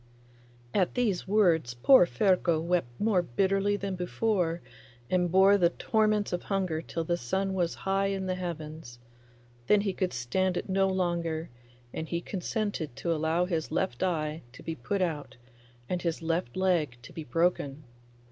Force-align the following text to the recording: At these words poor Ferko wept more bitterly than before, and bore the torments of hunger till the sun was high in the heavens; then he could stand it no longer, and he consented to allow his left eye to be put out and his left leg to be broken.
At 0.73 0.95
these 0.95 1.27
words 1.27 1.75
poor 1.75 2.07
Ferko 2.07 2.59
wept 2.59 2.87
more 2.99 3.21
bitterly 3.21 3.75
than 3.77 3.93
before, 3.93 4.59
and 5.11 5.31
bore 5.31 5.59
the 5.59 5.69
torments 5.69 6.33
of 6.33 6.41
hunger 6.41 6.81
till 6.81 7.03
the 7.03 7.17
sun 7.17 7.53
was 7.53 7.75
high 7.85 8.07
in 8.07 8.25
the 8.25 8.33
heavens; 8.33 8.97
then 9.67 9.81
he 9.81 9.93
could 9.93 10.11
stand 10.11 10.57
it 10.57 10.67
no 10.67 10.87
longer, 10.87 11.51
and 11.93 12.09
he 12.09 12.19
consented 12.19 12.95
to 12.95 13.13
allow 13.13 13.45
his 13.45 13.71
left 13.71 14.01
eye 14.01 14.41
to 14.53 14.63
be 14.63 14.73
put 14.73 15.03
out 15.03 15.35
and 15.87 16.01
his 16.01 16.23
left 16.23 16.57
leg 16.57 16.97
to 17.03 17.13
be 17.13 17.23
broken. 17.23 17.83